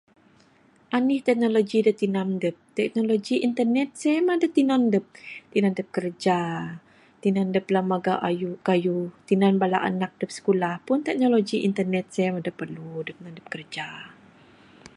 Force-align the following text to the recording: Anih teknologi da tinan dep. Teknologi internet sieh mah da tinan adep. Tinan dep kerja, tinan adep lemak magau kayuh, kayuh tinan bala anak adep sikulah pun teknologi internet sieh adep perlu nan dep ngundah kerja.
Anih 0.97 1.21
teknologi 1.27 1.77
da 1.87 1.93
tinan 2.01 2.29
dep. 2.43 2.57
Teknologi 2.79 3.35
internet 3.47 3.89
sieh 4.01 4.19
mah 4.27 4.37
da 4.41 4.47
tinan 4.57 4.83
adep. 4.87 5.05
Tinan 5.51 5.73
dep 5.77 5.87
kerja, 5.97 6.39
tinan 7.21 7.47
adep 7.49 7.65
lemak 7.73 7.89
magau 7.91 8.19
kayuh, 8.25 8.57
kayuh 8.67 9.05
tinan 9.27 9.55
bala 9.61 9.77
anak 9.89 10.11
adep 10.15 10.31
sikulah 10.35 10.75
pun 10.87 10.99
teknologi 11.07 11.57
internet 11.69 12.05
sieh 12.15 12.31
adep 12.39 12.55
perlu 12.59 12.85
nan 12.95 13.03
dep 13.07 13.17
ngundah 13.21 13.47
kerja. 13.53 13.87